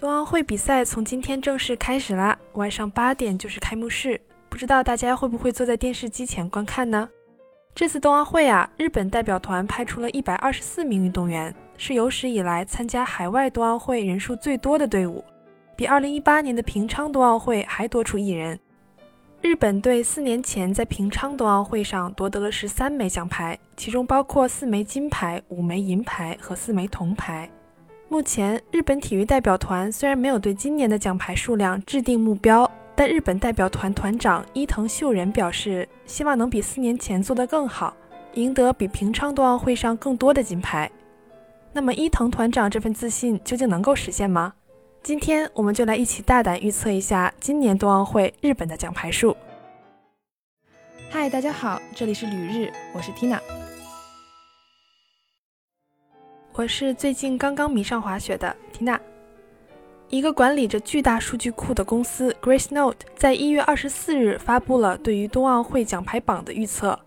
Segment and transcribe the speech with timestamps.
[0.00, 7.06] 冬奥会比赛从今天正式开始啦，晚上八点就是开幕式，不知道大家会不会坐在电视机前观看呢？
[7.74, 15.22] 这次冬奥会啊，日本代表团派出了一百二十四名运动员，是有史以来参加海外冬奥会人数最多的队伍，
[15.76, 18.58] 比二零一八年的平昌冬奥会还多出一人。
[19.42, 27.50] 日本队四年前在平昌冬奥会上夺得了十三枚奖牌，其中包括四枚金牌、五枚银牌和四枚铜牌。
[28.10, 37.94] 目前，日本体育代表团虽然没有对今年的奖牌数量制定目标，但日本代表团团长伊藤秀人表示，希望能比四年前做得更好，
[38.34, 40.90] 赢得比平昌冬奥会上更多的金牌。
[41.72, 44.54] 那么，伊藤团长这份自信究竟能够实现吗？
[45.04, 49.36] 今天，我们就来一起大胆预测一下今年冬奥会日本的奖牌数。
[51.08, 53.38] 嗨，大家好，这里是旅日，我是 Tina。
[56.52, 59.00] 我是最近刚刚迷上滑雪的缇娜。
[60.08, 66.98] 一个管理着巨大数据库的公司 Grace Note 在一月二十四日发布了对于冬奥会奖牌榜的预测。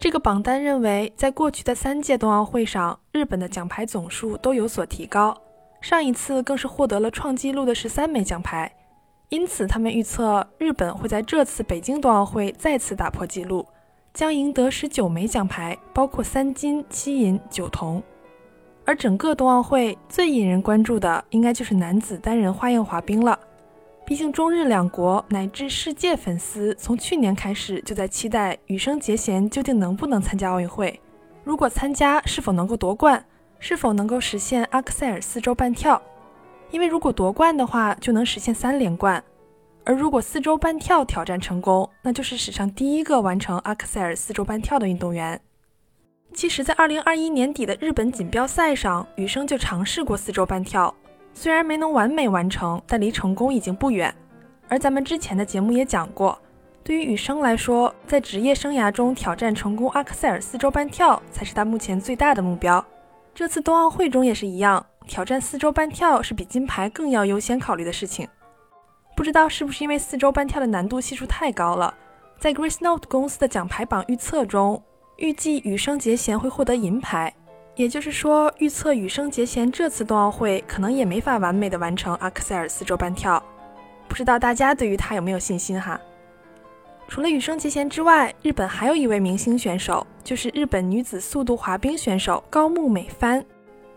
[0.00, 5.36] 这个榜单认为，在过去的三届冬奥会上，日本的奖牌总数都有所提高，
[5.82, 8.72] 上一次更是获得了创纪录的十三枚奖牌。
[9.28, 13.66] 因此，他们预测日本会在这次北京冬奥会再次打破纪录，
[14.14, 18.02] 将赢得十九枚奖牌，包括三金、七银、九铜。
[18.88, 23.38] 而整个冬奥会最引人关注的，应该就是男子单人花样滑冰了。
[24.06, 30.98] 毕竟中日两国乃至世界粉丝从去年开始就在期待羽生结弦究竟能不能参加奥运会。
[31.44, 33.22] 如果参加，是否能够夺冠？
[33.58, 36.00] 是否能够实现阿克塞尔四周半跳？
[36.70, 39.22] 因为如果夺冠的话，就能实现三连冠。
[39.84, 45.38] 而如果四周半跳挑战成功，那就是史上第一个完成阿克塞尔四周半跳的运动员。
[46.34, 50.94] 其实，在二零二一年底的日本锦标赛上，羽生就尝试过四周半跳，
[51.32, 54.14] 虽然没能完美完成，但离成功已经不远。
[54.68, 56.38] 而咱们之前的节目也讲过，
[56.84, 62.84] 对于羽生来说，在职业生涯中挑战成功阿克塞尔四周半跳才是他目前最大的目标。
[63.34, 68.28] 这次冬奥会中也是一样，挑战四周半跳是比金牌更要优先考虑的事情。
[69.16, 71.92] 不知道是不是因为四周半跳的难度系数太高了，
[72.38, 74.80] 在 Grace Note 公司的奖牌榜预测中。
[75.18, 77.32] 预计羽生结弦会获得银牌，
[77.74, 83.42] 也就是说，预测羽生结弦这次冬奥会可能也没法完美的完成阿克塞尔四周半跳。
[84.06, 86.00] 不知道大家对于他有没有信心哈？
[87.08, 93.44] 除了羽生结弦之外，日本还有一位明星选手，就是日本女子速度滑冰选手高木美帆。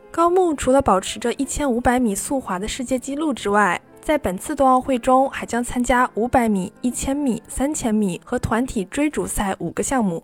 [0.10, 10.24] 高木除了保持着一千五百米速滑的世界纪录之外，在本次冬奥会中还将参加五百米、一千米、三千米和团体追逐赛五个项目。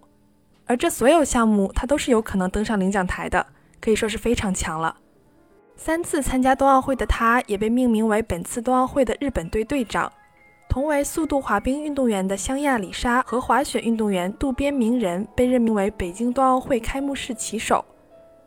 [0.68, 3.48] 而这所有项目，他都是有可能登上领奖台的，
[3.80, 4.96] 可以说是非常强了。
[5.76, 10.12] 三次参加冬奥会的他，也被命名为本次冬奥会的日本队队长。
[10.70, 17.84] 同为速度滑冰运动员的香亚里沙和滑雪运动员渡边明人被任命为北京冬奥会开幕式旗手。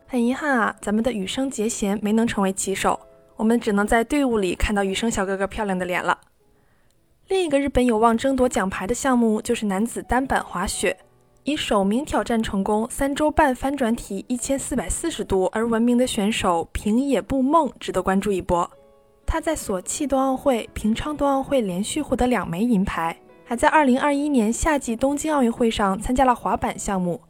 [0.07, 3.01] 很遗憾啊，咱们的羽生结弦没能成为旗手，
[3.37, 6.19] 我们只能在队伍里看到羽生小哥哥漂亮的脸了。
[7.29, 10.97] 另一个日本有望争夺奖牌的项目就是男子单板滑雪。
[11.51, 18.71] 以首名挑战成功三周半翻转体一千四百四十度而闻名的选手平野步梦值得关注一波。
[19.27, 27.21] 他在索契冬奥会、平昌冬奥会连续获得两枚银牌，还在二零二一年夏季东京奥运会上参加了滑板项目。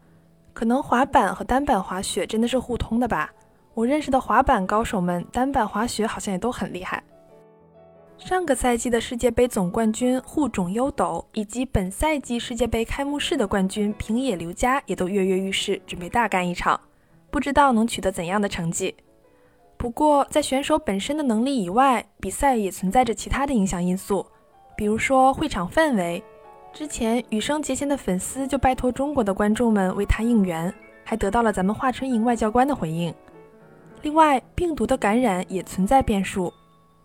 [0.53, 3.31] 可能滑板和单板滑雪真的是互通的吧？
[3.73, 7.03] 我认识的滑板高手们，单板滑雪好像也都很厉害。
[8.21, 16.79] 上个赛季的世界杯总冠军户冢优斗，以及本赛季世界杯开幕式的冠军平野流佳，也都跃跃欲试，准备大干一场，
[17.31, 18.95] 不知道能取得怎样的成绩。
[19.79, 24.25] 不过，在选手本身的能力以外，比赛也存在着其他的影响因素，
[24.77, 26.23] 比如说会场氛围。
[26.73, 33.13] 之前羽生结弦的粉丝就拜托中国的观众们为他应援，还得到了咱们华春莹外交官的回应。
[34.03, 36.53] 另外，病毒的感染也存在变数。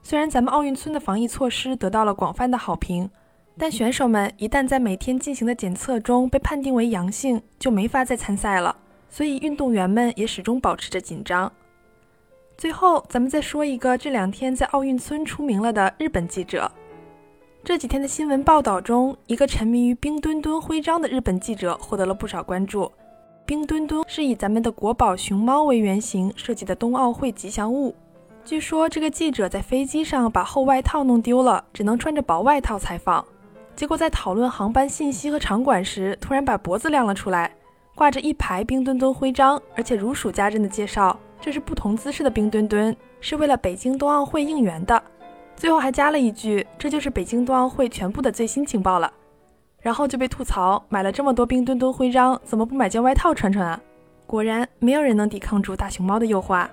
[0.07, 3.10] 虽然咱们奥运村的防疫措施得到了广泛的好评，
[3.57, 8.75] 但选手们一旦在每天进行的检测中被判定为阳性，就没法再参赛了。
[9.10, 11.52] 所以运动员们也始终保持着紧张。
[12.56, 16.72] 最后，咱们再说一个这两天在奥运村出名了的日本记者。
[17.63, 22.92] 这几天的新闻报道中，一个沉迷于冰墩墩徽章的日本记者获得了不少关注。
[23.44, 27.96] 冰墩墩是以咱们的国宝熊猫为原型设计的冬奥会吉祥物。
[28.46, 33.26] 据说这个记者在飞机上把厚外套弄丢了，只能穿着薄外套采访。
[33.76, 37.52] 结果在讨论航班信息和场馆时，突然把脖子亮了出来，
[37.96, 45.02] 挂着一排冰墩墩徽章，而且如数家珍的介绍这是不同姿势的冰墩墩，是为了北京冬奥会应援的。
[45.56, 49.12] 最后还加了一句：“这就是北京冬奥会全部的最新情报了。”
[49.82, 53.82] 然后就被吐槽买了这么多冰墩墩徽章，怎么不买件外套穿穿啊？
[54.28, 56.68] 果然，没有人能抵抗住大熊猫的诱惑。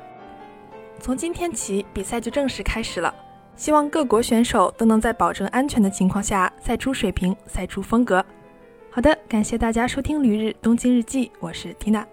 [1.00, 3.14] 从今天起，比赛就正式开始了。
[3.56, 8.24] 希望各国选手都能在保证安全的情况下赛出水平、赛出风格。
[8.90, 12.04] 好的，感谢大家收听《旅日东京日记》，我是 Tina。